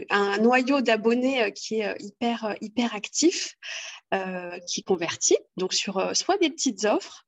un 0.10 0.38
noyau 0.38 0.82
d'abonnés 0.82 1.52
qui 1.54 1.82
est 1.82 1.96
hyper, 2.00 2.56
hyper 2.62 2.96
actif. 2.96 3.58
qui 4.66 4.84
convertit, 4.84 5.38
donc 5.58 5.74
sur 5.74 6.16
soit 6.16 6.38
des 6.38 6.50
petites 6.50 6.86
offres. 6.86 7.26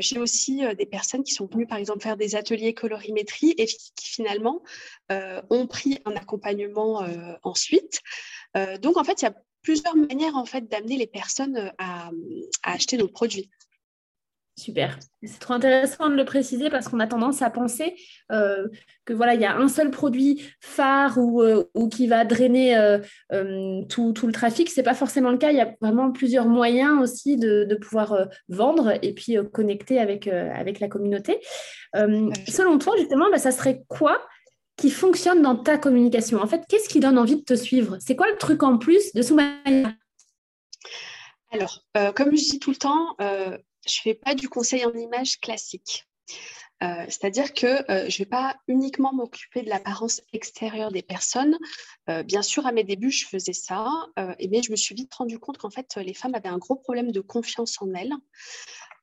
J'ai 0.00 0.18
aussi 0.18 0.62
des 0.76 0.86
personnes 0.86 1.22
qui 1.22 1.32
sont 1.32 1.46
venues, 1.46 1.68
par 1.68 1.78
exemple, 1.78 2.02
faire 2.02 2.16
des 2.16 2.34
ateliers 2.34 2.74
colorimétrie 2.74 3.54
et 3.56 3.66
qui 3.66 4.08
finalement 4.08 4.64
ont 5.08 5.66
pris 5.68 6.00
un 6.04 6.16
accompagnement 6.16 7.06
ensuite. 7.44 8.00
donc, 8.80 8.96
en 8.96 9.04
fait, 9.04 9.22
il 9.22 9.26
y 9.26 9.28
a 9.28 9.34
plusieurs 9.62 9.96
manières 9.96 10.36
en 10.36 10.44
fait 10.44 10.68
d'amener 10.68 10.96
les 10.96 11.06
personnes 11.06 11.56
euh, 11.56 11.70
à, 11.78 12.10
acheter 12.62 12.96
nos 12.96 13.08
produits. 13.08 13.50
Super. 14.58 14.98
C'est 15.22 15.38
trop 15.38 15.54
intéressant 15.54 16.10
de 16.10 16.14
le 16.14 16.26
préciser 16.26 16.68
parce 16.68 16.86
qu'on 16.86 17.00
a 17.00 17.06
tendance 17.06 17.40
à 17.40 17.48
penser 17.48 17.94
euh, 18.30 18.68
que 19.06 19.14
voilà, 19.14 19.34
il 19.34 19.40
y 19.40 19.46
a 19.46 19.56
un 19.56 19.66
seul 19.66 19.90
produit 19.90 20.44
phare 20.60 21.16
ou, 21.16 21.40
euh, 21.40 21.64
qui 21.90 22.06
va 22.06 22.26
drainer 22.26 23.00
tout, 23.88 24.14
le 24.26 24.32
trafic. 24.32 24.68
Ce 24.68 24.78
n'est 24.78 24.84
pas 24.84 24.92
forcément 24.92 25.30
le 25.30 25.38
cas. 25.38 25.52
Il 25.52 25.56
y 25.56 25.62
a 25.62 25.74
vraiment 25.80 26.12
plusieurs 26.12 26.46
moyens 26.46 27.00
aussi 27.00 27.38
de, 27.38 27.74
pouvoir 27.80 28.28
vendre 28.50 28.92
et 29.00 29.14
puis 29.14 29.38
connecter 29.52 29.98
avec, 29.98 30.28
avec 30.28 30.80
la 30.80 30.88
communauté. 30.88 31.40
selon 31.94 32.76
toi, 32.76 32.94
justement, 32.98 33.30
bah, 33.30 33.38
ça 33.38 33.52
serait 33.52 33.82
quoi 33.88 34.20
qui 34.76 34.90
fonctionne 34.90 35.42
dans 35.42 35.56
ta 35.56 35.78
communication. 35.78 36.40
En 36.40 36.46
fait, 36.46 36.64
qu'est-ce 36.68 36.88
qui 36.88 37.00
donne 37.00 37.18
envie 37.18 37.36
de 37.36 37.42
te 37.42 37.54
suivre? 37.54 37.98
C'est 38.00 38.16
quoi 38.16 38.30
le 38.30 38.36
truc 38.36 38.62
en 38.62 38.78
plus 38.78 39.12
de 39.12 39.22
Soumaya 39.22 39.94
Alors, 41.50 41.84
euh, 41.96 42.12
comme 42.12 42.34
je 42.36 42.42
dis 42.42 42.58
tout 42.58 42.70
le 42.70 42.76
temps, 42.76 43.14
euh, 43.20 43.56
je 43.86 43.98
ne 43.98 44.02
fais 44.02 44.14
pas 44.14 44.34
du 44.34 44.48
conseil 44.48 44.84
en 44.84 44.92
image 44.92 45.40
classique. 45.40 46.06
Euh, 46.82 47.04
c'est-à-dire 47.08 47.54
que 47.54 47.84
je 47.88 48.04
ne 48.04 48.18
vais 48.18 48.26
pas 48.28 48.56
uniquement 48.68 49.12
m'occuper 49.12 49.62
de 49.62 49.68
l'apparence 49.68 50.20
extérieure 50.32 50.90
des 50.90 51.02
personnes. 51.02 51.58
bien 52.24 52.42
sûr, 52.42 52.66
à 52.66 52.72
mes 52.72 52.84
débuts, 52.84 53.10
je 53.10 53.26
faisais 53.26 53.52
ça, 53.52 53.88
mais 54.16 54.62
je 54.62 54.70
me 54.70 54.76
suis 54.76 54.94
vite 54.94 55.14
rendu 55.14 55.38
compte 55.38 55.58
qu'en 55.58 55.70
fait, 55.70 55.96
les 55.96 56.14
femmes 56.14 56.34
avaient 56.34 56.48
un 56.48 56.58
gros 56.58 56.76
problème 56.76 57.12
de 57.12 57.20
confiance 57.20 57.80
en 57.80 57.92
elles. 57.94 58.14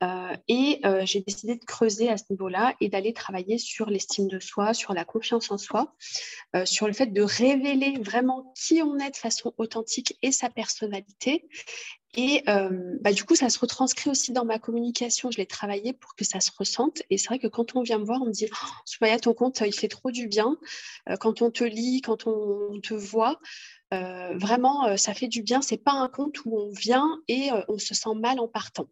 Euh, 0.01 0.35
et 0.47 0.79
euh, 0.85 1.05
j'ai 1.05 1.19
décidé 1.19 1.55
de 1.55 1.65
creuser 1.65 2.09
à 2.09 2.17
ce 2.17 2.23
niveau-là 2.29 2.73
et 2.79 2.87
d'aller 2.87 3.11
travailler 3.11 3.57
sur 3.57 3.89
l'estime 3.89 4.27
de 4.27 4.39
soi, 4.39 4.73
sur 4.73 4.93
la 4.93 5.03
confiance 5.03 5.51
en 5.51 5.57
soi, 5.57 5.93
euh, 6.55 6.65
sur 6.65 6.87
le 6.87 6.93
fait 6.93 7.07
de 7.07 7.21
révéler 7.21 7.99
vraiment 7.99 8.53
qui 8.55 8.81
on 8.81 8.97
est 8.97 9.11
de 9.11 9.17
façon 9.17 9.53
authentique 9.57 10.17
et 10.21 10.31
sa 10.31 10.49
personnalité. 10.49 11.49
Et 12.15 12.43
bah, 12.45 13.13
du 13.13 13.23
coup, 13.23 13.35
ça 13.35 13.49
se 13.49 13.59
retranscrit 13.59 14.09
aussi 14.09 14.31
dans 14.31 14.45
ma 14.45 14.59
communication. 14.59 15.31
Je 15.31 15.37
l'ai 15.37 15.45
travaillé 15.45 15.93
pour 15.93 16.15
que 16.15 16.25
ça 16.25 16.39
se 16.39 16.51
ressente. 16.57 17.03
Et 17.09 17.17
c'est 17.17 17.27
vrai 17.27 17.39
que 17.39 17.47
quand 17.47 17.75
on 17.75 17.81
vient 17.81 17.99
me 17.99 18.03
voir, 18.03 18.21
on 18.21 18.25
me 18.25 18.31
dit 18.31 18.47
oh, 18.51 19.05
ton 19.21 19.33
compte, 19.33 19.61
il 19.65 19.73
fait 19.73 19.87
trop 19.87 20.11
du 20.11 20.27
bien. 20.27 20.57
quand 21.19 21.41
on 21.41 21.51
te 21.51 21.63
lit, 21.63 22.01
quand 22.01 22.25
on 22.25 22.79
te 22.81 22.93
voit, 22.93 23.39
vraiment, 23.91 24.97
ça 24.97 25.13
fait 25.13 25.27
du 25.27 25.43
bien. 25.43 25.61
C'est 25.61 25.77
pas 25.77 25.93
un 25.93 26.09
compte 26.09 26.43
où 26.45 26.57
on 26.57 26.71
vient 26.71 27.21
et 27.27 27.51
on 27.67 27.77
se 27.77 27.93
sent 27.93 28.15
mal 28.15 28.39
en 28.39 28.47
partant. 28.47 28.87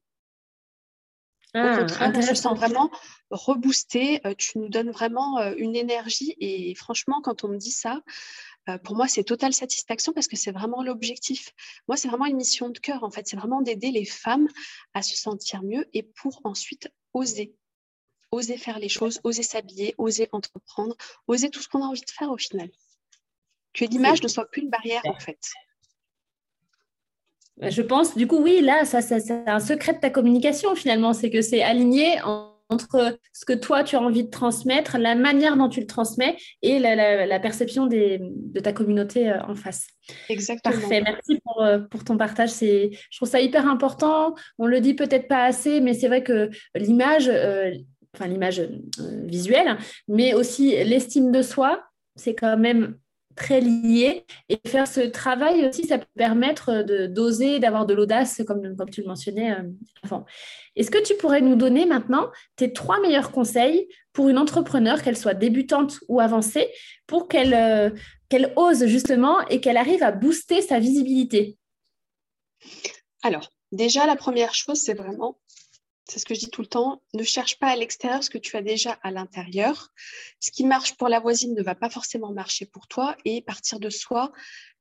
Au 1.55 1.59
ah, 1.59 1.77
contraire, 1.77 2.11
on 2.13 2.21
se 2.21 2.35
sent 2.35 2.53
vraiment 2.55 2.91
reboosté. 3.31 4.21
Euh, 4.27 4.33
tu 4.37 4.59
nous 4.59 4.69
donnes 4.69 4.91
vraiment 4.91 5.39
euh, 5.39 5.53
une 5.57 5.75
énergie. 5.75 6.35
Et 6.39 6.75
franchement, 6.75 7.21
quand 7.23 7.43
on 7.43 7.47
me 7.47 7.57
dit 7.57 7.71
ça, 7.71 8.01
euh, 8.69 8.77
pour 8.77 8.95
moi, 8.95 9.07
c'est 9.07 9.23
totale 9.23 9.53
satisfaction 9.53 10.13
parce 10.13 10.27
que 10.27 10.35
c'est 10.35 10.51
vraiment 10.51 10.83
l'objectif. 10.83 11.53
Moi, 11.87 11.97
c'est 11.97 12.07
vraiment 12.07 12.25
une 12.25 12.37
mission 12.37 12.69
de 12.69 12.79
cœur, 12.79 13.03
en 13.03 13.09
fait. 13.09 13.27
C'est 13.27 13.37
vraiment 13.37 13.61
d'aider 13.61 13.91
les 13.91 14.05
femmes 14.05 14.47
à 14.93 15.01
se 15.01 15.15
sentir 15.15 15.63
mieux 15.63 15.87
et 15.93 16.03
pour 16.03 16.41
ensuite 16.43 16.89
oser. 17.13 17.55
Oser 18.31 18.57
faire 18.57 18.79
les 18.79 18.89
choses, 18.89 19.21
oser 19.23 19.43
s'habiller, 19.43 19.95
oser 19.97 20.27
entreprendre, 20.33 20.95
oser 21.27 21.49
tout 21.49 21.61
ce 21.61 21.69
qu'on 21.69 21.81
a 21.81 21.85
envie 21.85 22.01
de 22.01 22.11
faire 22.11 22.29
au 22.29 22.37
final. 22.37 22.69
Que 23.73 23.85
l'image 23.85 24.21
ne 24.21 24.27
soit 24.27 24.49
plus 24.49 24.63
une 24.63 24.69
barrière, 24.69 25.01
en 25.05 25.19
fait. 25.19 25.39
Bah, 27.57 27.69
je 27.69 27.81
pense, 27.81 28.15
du 28.17 28.27
coup, 28.27 28.37
oui, 28.37 28.61
là, 28.61 28.85
ça, 28.85 29.01
c'est 29.01 29.31
un 29.47 29.59
secret 29.59 29.93
de 29.93 29.99
ta 29.99 30.09
communication 30.09 30.75
finalement, 30.75 31.13
c'est 31.13 31.29
que 31.29 31.41
c'est 31.41 31.63
aligné 31.63 32.19
entre 32.69 33.17
ce 33.33 33.45
que 33.45 33.53
toi, 33.53 33.83
tu 33.83 33.95
as 33.95 34.01
envie 34.01 34.23
de 34.23 34.29
transmettre, 34.29 34.97
la 34.97 35.15
manière 35.15 35.57
dont 35.57 35.69
tu 35.69 35.79
le 35.79 35.87
transmets 35.87 36.37
et 36.61 36.79
la, 36.79 37.39
perception 37.39 37.87
de 37.87 38.59
ta 38.59 38.73
communauté 38.73 39.29
euh, 39.29 39.41
en 39.43 39.55
face. 39.55 39.87
Exactement. 40.29 40.75
Parfait, 40.75 41.01
merci 41.01 41.39
pour, 41.43 41.61
euh, 41.61 41.79
pour 41.79 42.03
ton 42.03 42.17
partage. 42.17 42.51
Je 42.59 42.89
trouve 43.15 43.29
ça 43.29 43.41
hyper 43.41 43.67
important. 43.67 44.35
On 44.57 44.65
le 44.65 44.81
dit 44.81 44.93
peut-être 44.93 45.27
pas 45.27 45.43
assez, 45.45 45.81
mais 45.81 45.93
c'est 45.93 46.07
vrai 46.07 46.23
que 46.23 46.49
l'image, 46.75 47.29
euh, 47.29 47.71
enfin 48.13 48.27
l'image 48.27 48.61
visuelle, 49.23 49.77
mais 50.07 50.33
aussi 50.33 50.71
l'estime 50.83 51.31
de 51.31 51.41
soi, 51.41 51.83
c'est 52.15 52.35
quand 52.35 52.57
même 52.57 52.97
très 53.37 53.61
liés. 53.61 54.25
Et 54.49 54.59
faire 54.67 54.87
ce 54.87 54.99
travail 54.99 55.65
aussi, 55.65 55.87
ça 55.87 55.97
peut 55.97 56.05
permettre 56.17 56.83
d'oser, 57.07 57.59
d'avoir 57.59 57.85
de 57.85 57.93
l'audace, 57.93 58.41
comme, 58.45 58.75
comme 58.75 58.89
tu 58.89 59.01
le 59.01 59.07
mentionnais 59.07 59.53
euh, 59.53 59.63
avant. 60.03 60.25
Est-ce 60.75 60.91
que 60.91 61.01
tu 61.01 61.15
pourrais 61.15 61.41
nous 61.41 61.55
donner 61.55 61.85
maintenant 61.85 62.29
tes 62.57 62.73
trois 62.73 62.99
meilleurs 62.99 63.31
conseils 63.31 63.87
pour 64.11 64.27
une 64.27 64.37
entrepreneur, 64.37 65.01
qu'elle 65.01 65.17
soit 65.17 65.33
débutante 65.33 65.99
ou 66.09 66.19
avancée, 66.19 66.67
pour 67.05 67.29
qu'elle 67.29 67.53
euh, 67.53 67.89
qu'elle 68.29 68.51
ose 68.57 68.85
justement 68.87 69.39
et 69.47 69.61
qu'elle 69.61 69.77
arrive 69.77 70.03
à 70.03 70.11
booster 70.11 70.61
sa 70.61 70.79
visibilité? 70.79 71.57
Alors, 73.23 73.49
déjà, 73.71 74.05
la 74.05 74.15
première 74.15 74.53
chose, 74.53 74.79
c'est 74.79 74.93
vraiment 74.93 75.37
c'est 76.09 76.19
ce 76.19 76.25
que 76.25 76.33
je 76.33 76.39
dis 76.39 76.49
tout 76.49 76.61
le 76.61 76.67
temps, 76.67 77.01
ne 77.13 77.23
cherche 77.23 77.59
pas 77.59 77.67
à 77.67 77.75
l'extérieur 77.75 78.23
ce 78.23 78.29
que 78.29 78.37
tu 78.37 78.55
as 78.55 78.61
déjà 78.61 78.97
à 79.03 79.11
l'intérieur. 79.11 79.91
Ce 80.39 80.51
qui 80.51 80.65
marche 80.65 80.95
pour 80.95 81.09
la 81.09 81.19
voisine 81.19 81.53
ne 81.53 81.63
va 81.63 81.75
pas 81.75 81.89
forcément 81.89 82.31
marcher 82.31 82.65
pour 82.65 82.87
toi 82.87 83.15
et 83.25 83.41
partir 83.41 83.79
de 83.79 83.89
soi, 83.89 84.31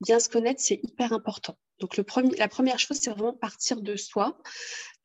bien 0.01 0.21
se 0.21 0.29
connaître, 0.29 0.61
c'est 0.61 0.81
hyper 0.83 1.13
important. 1.13 1.59
Donc 1.79 1.97
le 1.97 2.05
premier, 2.05 2.35
la 2.37 2.49
première 2.49 2.79
chose, 2.79 2.99
c'est 3.01 3.11
vraiment 3.11 3.35
partir 3.35 3.83
de 3.83 3.97
soi. 3.97 4.39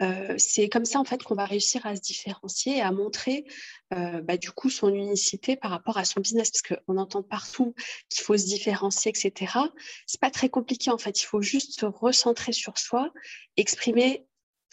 Euh, 0.02 0.36
c'est 0.38 0.70
comme 0.70 0.86
ça 0.86 1.00
en 1.00 1.04
fait 1.04 1.22
qu'on 1.22 1.36
va 1.36 1.46
réussir 1.46 1.86
à 1.86 1.96
se 1.96 2.02
différencier 2.02 2.78
et 2.78 2.82
à 2.82 2.92
montrer 2.92 3.46
euh, 3.94 4.22
bah, 4.22 4.38
du 4.38 4.52
coup 4.52 4.70
son 4.70 4.90
unicité 4.94 5.56
par 5.58 5.72
rapport 5.72 5.98
à 5.98 6.06
son 6.06 6.22
business, 6.22 6.50
parce 6.50 6.80
qu'on 6.80 6.98
entend 6.98 7.24
partout 7.24 7.76
qu'il 8.10 8.24
faut 8.24 8.38
se 8.38 8.46
différencier, 8.46 9.12
etc. 9.12 9.54
C'est 10.08 10.22
pas 10.22 10.32
très 10.32 10.50
compliqué 10.50 10.92
en 10.92 10.98
fait. 10.98 11.22
Il 11.22 11.26
faut 11.26 11.42
juste 11.42 11.80
se 11.80 11.86
recentrer 11.86 12.54
sur 12.54 12.78
soi, 12.78 13.12
exprimer 13.58 14.26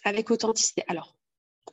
avec 0.05 0.31
authenticité. 0.31 0.85
Alors 0.87 1.18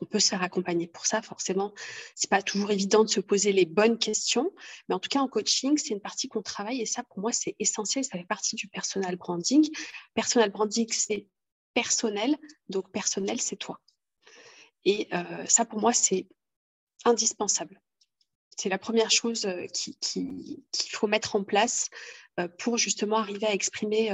on 0.00 0.06
peut 0.06 0.20
se 0.20 0.28
faire 0.28 0.42
accompagner 0.42 0.86
pour 0.86 1.06
ça. 1.06 1.22
Forcément, 1.22 1.72
c'est 2.14 2.30
pas 2.30 2.42
toujours 2.42 2.70
évident 2.70 3.04
de 3.04 3.08
se 3.08 3.20
poser 3.20 3.52
les 3.52 3.64
bonnes 3.64 3.98
questions, 3.98 4.52
mais 4.88 4.94
en 4.94 4.98
tout 4.98 5.08
cas 5.08 5.20
en 5.20 5.28
coaching, 5.28 5.78
c'est 5.78 5.90
une 5.90 6.00
partie 6.00 6.28
qu'on 6.28 6.42
travaille 6.42 6.80
et 6.80 6.86
ça, 6.86 7.02
pour 7.02 7.20
moi, 7.20 7.32
c'est 7.32 7.56
essentiel. 7.58 8.04
Ça 8.04 8.18
fait 8.18 8.26
partie 8.26 8.56
du 8.56 8.68
personal 8.68 9.16
branding. 9.16 9.68
Personal 10.14 10.50
branding, 10.50 10.86
c'est 10.90 11.26
personnel, 11.74 12.36
donc 12.68 12.90
personnel, 12.90 13.40
c'est 13.40 13.56
toi. 13.56 13.80
Et 14.84 15.08
euh, 15.12 15.44
ça, 15.46 15.64
pour 15.64 15.80
moi, 15.80 15.92
c'est 15.92 16.26
indispensable. 17.04 17.80
C'est 18.56 18.70
la 18.70 18.78
première 18.78 19.10
chose 19.10 19.44
euh, 19.44 19.66
qu'il 19.66 20.90
faut 20.92 21.06
mettre 21.06 21.36
en 21.36 21.44
place 21.44 21.90
euh, 22.40 22.48
pour 22.58 22.78
justement 22.78 23.18
arriver 23.18 23.46
à 23.46 23.52
exprimer 23.52 24.10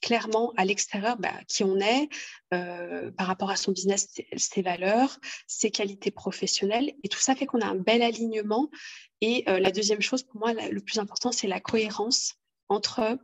clairement 0.00 0.52
à 0.56 0.64
l'extérieur 0.64 1.16
bah, 1.18 1.32
qui 1.48 1.64
on 1.64 1.78
est 1.78 2.08
euh, 2.54 3.10
par 3.12 3.26
rapport 3.26 3.50
à 3.50 3.56
son 3.56 3.72
business, 3.72 4.08
ses 4.36 4.62
valeurs, 4.62 5.18
ses 5.46 5.70
qualités 5.70 6.10
professionnelles. 6.10 6.92
Et 7.02 7.08
tout 7.08 7.18
ça 7.18 7.34
fait 7.34 7.46
qu'on 7.46 7.60
a 7.60 7.66
un 7.66 7.76
bel 7.76 8.02
alignement. 8.02 8.70
Et 9.20 9.44
euh, 9.48 9.58
la 9.58 9.70
deuxième 9.70 10.02
chose, 10.02 10.22
pour 10.22 10.38
moi, 10.38 10.52
le 10.52 10.80
plus 10.80 10.98
important, 10.98 11.32
c'est 11.32 11.48
la 11.48 11.60
cohérence 11.60 12.34
entre 12.68 13.18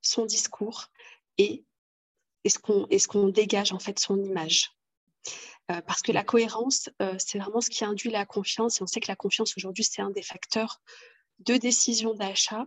son 0.00 0.26
discours 0.26 0.86
et, 1.38 1.64
ce 2.46 3.08
qu'on 3.08 3.28
dégage, 3.28 3.72
en 3.72 3.78
fait, 3.78 3.98
son 3.98 4.22
image. 4.22 4.72
Euh, 5.70 5.80
parce 5.80 6.02
que 6.02 6.12
la 6.12 6.22
cohérence, 6.22 6.90
c'est 7.18 7.38
vraiment 7.38 7.62
ce 7.62 7.70
qui 7.70 7.84
induit 7.84 8.10
la 8.10 8.26
confiance. 8.26 8.78
Et 8.78 8.82
on 8.82 8.86
sait 8.86 9.00
que 9.00 9.10
la 9.10 9.16
confiance, 9.16 9.56
aujourd'hui, 9.56 9.84
c'est 9.84 10.02
un 10.02 10.10
des 10.10 10.22
facteurs 10.22 10.82
de 11.38 11.56
décision 11.56 12.14
d'achat 12.14 12.66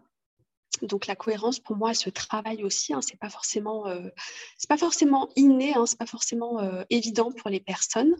donc 0.82 1.08
la 1.08 1.16
cohérence, 1.16 1.60
pour 1.60 1.76
moi, 1.76 1.92
elle 1.92 1.96
se 1.96 2.10
travaille 2.10 2.64
aussi. 2.64 2.94
Hein, 2.94 3.02
c'est 3.02 3.20
pas 3.20 3.30
forcément, 3.30 3.88
euh, 3.88 4.10
c'est 4.58 4.70
pas 4.70 4.78
forcément 4.78 5.30
inné, 5.36 5.74
hein, 5.76 5.86
c'est 5.86 5.98
pas 5.98 6.06
forcément 6.06 6.62
euh, 6.62 6.84
évident 6.90 7.32
pour 7.32 7.50
les 7.50 7.60
personnes, 7.60 8.16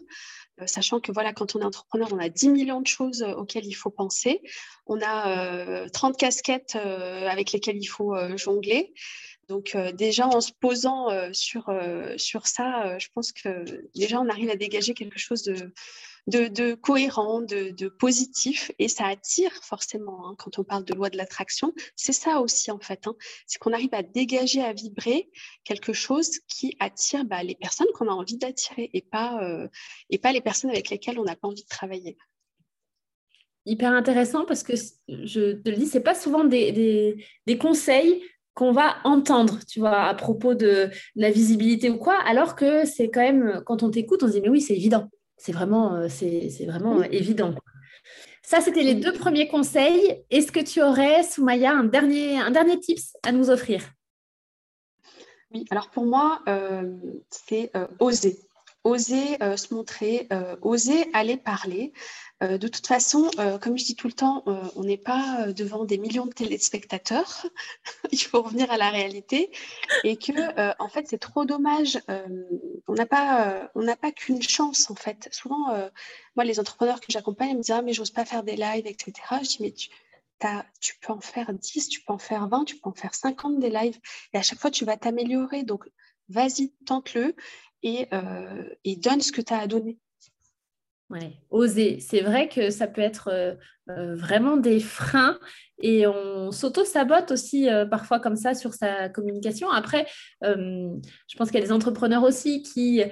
euh, 0.60 0.66
sachant 0.66 1.00
que 1.00 1.12
voilà, 1.12 1.32
quand 1.32 1.54
on 1.54 1.60
est 1.60 1.64
entrepreneur, 1.64 2.08
on 2.12 2.18
a 2.18 2.28
10 2.28 2.48
millions 2.48 2.80
de 2.80 2.86
choses 2.86 3.22
auxquelles 3.22 3.66
il 3.66 3.74
faut 3.74 3.90
penser. 3.90 4.42
On 4.86 5.00
a 5.02 5.88
30 5.90 6.16
casquettes 6.16 6.76
avec 6.76 7.52
lesquelles 7.52 7.76
il 7.76 7.86
faut 7.86 8.14
jongler. 8.36 8.92
Donc 9.48 9.76
déjà 9.94 10.26
en 10.26 10.40
se 10.40 10.52
posant 10.52 11.08
sur, 11.32 11.70
sur 12.16 12.46
ça, 12.46 12.98
je 12.98 13.08
pense 13.14 13.32
que 13.32 13.64
déjà 13.94 14.20
on 14.20 14.28
arrive 14.28 14.50
à 14.50 14.56
dégager 14.56 14.94
quelque 14.94 15.18
chose 15.18 15.42
de, 15.42 15.72
de, 16.28 16.74
cohérent, 16.74 17.40
de, 17.40 17.88
positif, 17.88 18.70
et 18.78 18.88
ça 18.88 19.06
attire 19.06 19.52
forcément. 19.62 20.28
Hein, 20.28 20.34
quand 20.38 20.58
on 20.58 20.64
parle 20.64 20.84
de 20.84 20.94
loi 20.94 21.10
de 21.10 21.16
l'attraction, 21.16 21.72
c'est 21.96 22.12
ça 22.12 22.40
aussi 22.40 22.70
en 22.70 22.78
fait. 22.78 23.06
Hein. 23.06 23.16
c'est 23.46 23.58
qu'on 23.58 23.72
arrive 23.72 23.92
à 23.92 24.02
dégager, 24.02 24.62
à 24.62 24.72
vibrer 24.72 25.30
quelque 25.64 25.92
chose 25.92 26.38
qui 26.48 26.76
attire 26.78 27.24
bah, 27.24 27.42
les 27.42 27.54
personnes 27.54 27.88
qu'on 27.94 28.08
a 28.08 28.12
envie 28.12 28.36
d'attirer 28.36 28.90
et 28.92 29.02
pas 29.02 29.42
euh, 29.42 29.68
et 30.10 30.18
pas 30.18 30.32
les 30.32 30.40
personnes 30.40 30.70
avec 30.70 30.90
lesquelles 30.90 31.18
on 31.18 31.24
n'a 31.24 31.36
pas 31.36 31.48
envie 31.48 31.62
de 31.62 31.68
travailler 31.68 32.16
hyper 33.68 33.92
intéressant 33.92 34.44
parce 34.46 34.62
que 34.62 34.72
je 35.08 35.52
te 35.52 35.68
le 35.68 35.76
dis, 35.76 35.86
c'est 35.86 36.00
pas 36.00 36.14
souvent 36.14 36.44
des, 36.44 37.18
conseils 37.60 38.22
qu'on 38.54 38.72
va 38.72 38.96
entendre, 39.04 39.58
tu 39.68 39.78
vois, 39.78 40.00
à 40.00 40.14
propos 40.14 40.54
de 40.54 40.88
la 41.14 41.30
visibilité 41.30 41.90
ou 41.90 41.98
quoi, 41.98 42.18
alors 42.26 42.56
que 42.56 42.86
c'est 42.86 43.08
quand 43.08 43.20
même, 43.20 43.62
quand 43.66 43.82
on 43.82 43.90
t'écoute, 43.90 44.22
on 44.22 44.26
se 44.26 44.32
dit, 44.32 44.40
mais 44.40 44.48
oui, 44.48 44.60
c'est 44.60 44.74
évident. 44.74 45.08
C'est 45.38 45.52
vraiment, 45.52 45.94
euh, 45.94 46.08
c'est, 46.08 46.66
vraiment 46.66 47.02
évident. 47.04 47.54
Ça, 48.42 48.60
c'était 48.60 48.82
les 48.82 48.94
deux 48.94 49.12
premiers 49.12 49.48
conseils. 49.48 50.24
Est-ce 50.30 50.52
que 50.52 50.60
tu 50.60 50.82
aurais, 50.82 51.22
Soumaya, 51.22 51.72
un 51.72 51.84
dernier, 51.84 52.38
un 52.38 52.50
dernier 52.50 52.78
tips 52.80 53.14
à 53.22 53.32
nous 53.32 53.50
offrir? 53.50 53.82
Oui, 55.52 55.64
alors 55.70 55.90
pour 55.90 56.04
moi, 56.04 56.42
euh, 56.48 56.92
c'est 57.30 57.70
euh, 57.76 57.86
oser. 58.00 58.38
Oser 58.84 59.36
se 59.56 59.74
montrer, 59.74 60.28
oser 60.62 61.10
aller 61.12 61.36
parler. 61.36 61.92
Euh, 62.42 62.56
de 62.56 62.68
toute 62.68 62.86
façon, 62.86 63.30
euh, 63.38 63.58
comme 63.58 63.76
je 63.76 63.84
dis 63.84 63.96
tout 63.96 64.06
le 64.06 64.12
temps, 64.12 64.44
euh, 64.46 64.62
on 64.76 64.84
n'est 64.84 64.96
pas 64.96 65.52
devant 65.52 65.84
des 65.84 65.98
millions 65.98 66.26
de 66.26 66.32
téléspectateurs. 66.32 67.46
Il 68.12 68.18
faut 68.18 68.42
revenir 68.42 68.70
à 68.70 68.76
la 68.76 68.90
réalité 68.90 69.50
et 70.04 70.16
que, 70.16 70.82
en 70.82 70.88
fait, 70.88 71.06
c'est 71.08 71.18
trop 71.18 71.44
dommage. 71.44 71.98
On 72.88 72.94
n'a 72.94 73.06
pas, 73.06 73.70
on 73.74 73.82
n'a 73.82 73.96
pas 73.96 74.12
qu'une 74.12 74.42
chance, 74.42 74.90
en 74.90 74.94
fait. 74.94 75.28
Souvent, 75.32 75.68
moi, 76.36 76.44
les 76.44 76.58
entrepreneurs 76.58 77.00
que 77.00 77.10
j'accompagne 77.10 77.56
me 77.56 77.62
disent 77.62 77.70
ah, 77.70 77.82
mais 77.82 77.92
j'ose 77.92 78.10
pas 78.10 78.24
faire 78.24 78.42
des 78.42 78.56
lives, 78.56 78.86
etc. 78.86 79.12
Je 79.42 79.48
dis 79.48 79.58
mais 79.60 79.72
tu, 80.80 80.94
peux 81.00 81.12
en 81.12 81.20
faire 81.20 81.52
10, 81.52 81.88
tu 81.88 82.00
peux 82.02 82.12
en 82.12 82.18
faire 82.18 82.48
20, 82.48 82.64
tu 82.64 82.76
peux 82.76 82.88
en 82.88 82.94
faire 82.94 83.14
50 83.14 83.58
des 83.58 83.70
lives. 83.70 83.98
Et 84.32 84.38
à 84.38 84.42
chaque 84.42 84.58
fois, 84.58 84.70
tu 84.70 84.84
vas 84.84 84.96
t'améliorer. 84.96 85.62
Donc, 85.62 85.88
vas-y, 86.28 86.72
tente-le 86.86 87.34
et, 87.82 88.08
et 88.84 88.96
donne 88.96 89.20
ce 89.20 89.32
que 89.32 89.40
tu 89.40 89.52
as 89.52 89.58
à 89.58 89.66
donner. 89.66 89.98
Ouais, 91.10 91.38
oser. 91.50 92.00
C'est 92.00 92.20
vrai 92.20 92.48
que 92.50 92.68
ça 92.68 92.86
peut 92.86 93.00
être 93.00 93.28
euh, 93.32 93.54
euh, 93.88 94.14
vraiment 94.14 94.58
des 94.58 94.78
freins 94.78 95.38
et 95.80 96.06
on 96.06 96.52
s'auto-sabote 96.52 97.30
aussi 97.30 97.70
euh, 97.70 97.86
parfois 97.86 98.20
comme 98.20 98.36
ça 98.36 98.54
sur 98.54 98.74
sa 98.74 99.08
communication. 99.08 99.70
Après, 99.70 100.06
je 100.42 101.36
pense 101.36 101.50
qu'il 101.50 101.60
y 101.60 101.62
a 101.62 101.66
des 101.66 101.72
entrepreneurs 101.72 102.24
aussi 102.24 102.62
qui, 102.62 103.02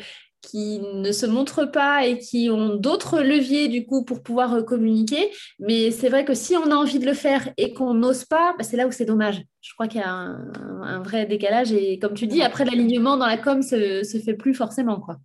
qui 0.43 0.81
ne 0.81 1.11
se 1.11 1.25
montrent 1.25 1.65
pas 1.65 2.05
et 2.05 2.19
qui 2.19 2.50
ont 2.50 2.75
d'autres 2.75 3.23
leviers 3.23 3.69
du 3.69 3.87
coup 3.87 4.05
pour 4.05 4.23
pouvoir 4.23 4.62
communiquer. 4.67 5.31
Mais 5.59 5.91
c'est 5.91 6.11
vrai 6.11 6.26
que 6.26 6.35
si 6.35 6.55
on 6.55 6.71
a 6.71 6.75
envie 6.75 6.99
de 6.99 7.07
le 7.07 7.15
faire 7.15 7.49
et 7.57 7.73
qu'on 7.73 7.95
n'ose 7.95 8.26
pas, 8.26 8.55
bah, 8.59 8.65
c'est 8.65 8.76
là 8.76 8.87
où 8.87 8.93
c'est 8.93 9.07
dommage. 9.07 9.43
Je 9.62 9.73
crois 9.73 9.88
qu'il 9.88 10.03
y 10.03 10.05
a 10.05 10.11
un, 10.11 11.03
vrai 11.03 11.25
décalage 11.25 11.73
et 11.73 11.99
comme 11.99 12.12
tu 12.12 12.26
dis, 12.26 12.43
après 12.43 12.67
l'alignement 12.67 13.17
dans 13.17 13.26
la 13.26 13.38
com 13.38 13.62
se, 13.62 14.03
se 14.05 14.19
fait 14.19 14.35
plus 14.35 14.53
forcément 14.53 15.00
quoi. 15.00 15.17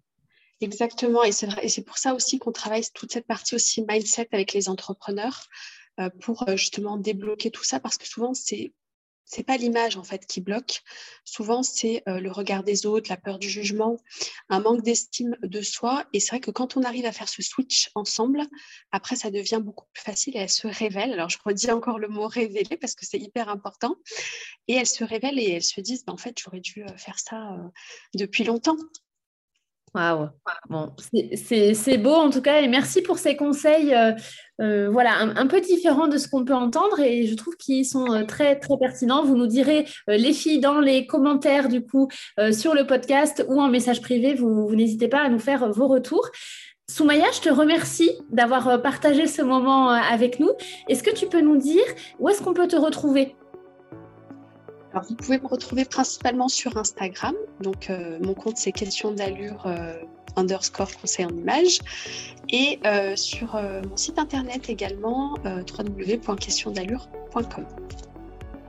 Exactement, 0.61 1.23
et 1.23 1.31
c'est 1.31 1.83
pour 1.83 1.97
ça 1.97 2.13
aussi 2.13 2.37
qu'on 2.37 2.51
travaille 2.51 2.83
toute 2.93 3.11
cette 3.11 3.25
partie 3.25 3.55
aussi 3.55 3.83
mindset 3.87 4.29
avec 4.31 4.53
les 4.53 4.69
entrepreneurs 4.69 5.47
euh, 5.99 6.09
pour 6.21 6.47
euh, 6.47 6.55
justement 6.55 6.97
débloquer 6.97 7.49
tout 7.49 7.63
ça, 7.63 7.79
parce 7.79 7.97
que 7.97 8.07
souvent 8.07 8.35
c'est 8.35 8.71
c'est 9.25 9.43
pas 9.43 9.57
l'image 9.57 9.97
en 9.97 10.03
fait 10.03 10.25
qui 10.27 10.39
bloque. 10.39 10.81
Souvent 11.23 11.63
c'est 11.63 12.03
euh, 12.07 12.19
le 12.19 12.31
regard 12.31 12.63
des 12.63 12.85
autres, 12.85 13.09
la 13.09 13.17
peur 13.17 13.39
du 13.39 13.49
jugement, 13.49 13.97
un 14.49 14.59
manque 14.59 14.83
d'estime 14.83 15.35
de 15.41 15.61
soi. 15.61 16.05
Et 16.13 16.19
c'est 16.19 16.31
vrai 16.31 16.41
que 16.41 16.51
quand 16.51 16.77
on 16.77 16.83
arrive 16.83 17.05
à 17.05 17.11
faire 17.11 17.29
ce 17.29 17.41
switch 17.41 17.89
ensemble, 17.95 18.41
après 18.91 19.15
ça 19.15 19.31
devient 19.31 19.61
beaucoup 19.63 19.85
plus 19.93 20.03
facile 20.03 20.35
et 20.35 20.41
elle 20.41 20.49
se 20.49 20.67
révèle. 20.67 21.13
Alors 21.13 21.29
je 21.29 21.39
redis 21.43 21.71
encore 21.71 21.97
le 21.97 22.09
mot 22.09 22.27
révéler 22.27 22.77
parce 22.77 22.93
que 22.93 23.05
c'est 23.05 23.19
hyper 23.19 23.49
important. 23.49 23.95
Et 24.67 24.75
elle 24.75 24.87
se 24.87 25.03
révèle 25.03 25.39
et 25.39 25.49
elles 25.49 25.63
se 25.63 25.81
disent, 25.81 26.03
bah, 26.05 26.13
en 26.13 26.17
fait 26.17 26.37
j'aurais 26.37 26.59
dû 26.59 26.85
faire 26.97 27.17
ça 27.17 27.57
depuis 28.13 28.43
longtemps. 28.43 28.77
Waouh, 29.93 30.29
c'est 31.35 31.97
beau 31.97 32.13
en 32.13 32.29
tout 32.29 32.41
cas 32.41 32.61
et 32.61 32.69
merci 32.69 33.01
pour 33.01 33.17
ces 33.17 33.35
conseils, 33.35 33.93
euh, 33.93 34.13
euh, 34.61 34.89
voilà, 34.89 35.19
un, 35.19 35.47
peu 35.47 35.59
différents 35.59 36.07
de 36.07 36.17
ce 36.17 36.29
qu'on 36.29 36.45
peut 36.45 36.55
entendre 36.55 37.01
et 37.01 37.27
je 37.27 37.35
trouve 37.35 37.57
qu'ils 37.57 37.85
sont 37.85 38.09
euh, 38.13 38.23
très 38.23 38.57
très 38.57 38.77
pertinents. 38.77 39.25
Vous 39.25 39.35
nous 39.35 39.47
direz 39.47 39.85
les 40.07 40.31
filles 40.31 40.61
dans 40.61 40.79
les 40.79 41.07
commentaires 41.07 41.67
du 41.67 41.83
coup 41.85 42.07
sur 42.51 42.73
le 42.73 42.87
podcast 42.87 43.45
ou 43.49 43.59
en 43.61 43.67
message 43.67 43.99
privé, 44.01 44.33
vous, 44.33 44.65
vous 44.65 44.75
n'hésitez 44.75 45.09
pas 45.09 45.23
à 45.23 45.29
nous 45.29 45.39
faire 45.39 45.69
vos 45.71 45.87
retours. 45.87 46.29
Soumaya, 46.89 47.25
je 47.33 47.41
te 47.41 47.49
remercie 47.49 48.11
d'avoir 48.29 48.81
partagé 48.81 49.27
ce 49.27 49.41
moment 49.41 49.89
avec 49.89 50.39
nous. 50.39 50.51
Est-ce 50.87 51.03
que 51.03 51.13
tu 51.13 51.27
peux 51.27 51.41
nous 51.41 51.57
dire 51.57 51.83
où 52.19 52.29
est-ce 52.29 52.41
qu'on 52.41 52.53
peut 52.53 52.67
te 52.67 52.77
retrouver? 52.77 53.35
Alors, 54.93 55.05
vous 55.05 55.15
pouvez 55.15 55.39
me 55.39 55.47
retrouver 55.47 55.85
principalement 55.85 56.49
sur 56.49 56.75
Instagram. 56.77 57.33
Donc, 57.61 57.89
euh, 57.89 58.19
mon 58.21 58.33
compte, 58.33 58.57
c'est 58.57 58.73
question 58.73 59.11
d'allure 59.11 59.63
euh, 59.65 59.93
underscore 60.35 60.91
conseil 60.99 61.25
en 61.25 61.29
image. 61.29 61.79
Et 62.49 62.77
euh, 62.85 63.15
sur 63.15 63.57
mon 63.89 63.95
site 63.95 64.19
internet 64.19 64.69
également, 64.69 65.35
www.questiondallure.com. 65.45 67.65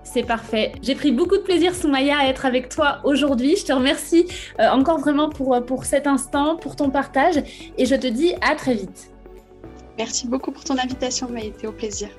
C'est 0.05 0.23
parfait. 0.23 0.73
J'ai 0.83 0.95
pris 0.95 1.11
beaucoup 1.11 1.37
de 1.37 1.43
plaisir, 1.43 1.75
Soumaya, 1.75 2.19
à 2.19 2.27
être 2.27 2.47
avec 2.47 2.69
toi 2.69 3.01
aujourd'hui. 3.05 3.57
Je 3.57 3.65
te 3.65 3.73
remercie 3.73 4.27
encore 4.59 4.99
vraiment 4.99 5.31
pour, 5.31 5.65
pour 5.65 5.85
cet 5.85 6.07
instant, 6.07 6.55
pour 6.57 6.77
ton 6.77 6.91
partage. 6.91 7.43
Et 7.79 7.87
je 7.87 7.95
te 7.95 8.07
dis 8.07 8.35
à 8.43 8.55
très 8.55 8.75
vite. 8.75 9.11
Merci 9.99 10.29
beaucoup 10.29 10.53
pour 10.53 10.65
ton 10.65 10.79
invitation, 10.79 11.35
été 11.37 11.67
Au 11.67 11.73
plaisir. 11.73 12.11